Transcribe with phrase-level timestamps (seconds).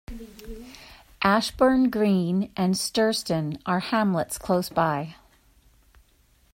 [1.21, 5.13] Ashbourne Green and Sturston are hamlets close by.